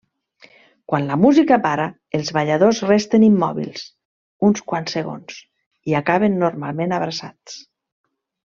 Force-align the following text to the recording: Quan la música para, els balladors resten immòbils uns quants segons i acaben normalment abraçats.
Quan 0.91 1.03
la 1.09 1.17
música 1.25 1.57
para, 1.65 1.85
els 2.19 2.31
balladors 2.37 2.79
resten 2.89 3.27
immòbils 3.29 3.85
uns 4.49 4.65
quants 4.73 4.97
segons 4.99 5.39
i 5.93 5.99
acaben 6.05 6.41
normalment 6.49 7.01
abraçats. 7.03 7.63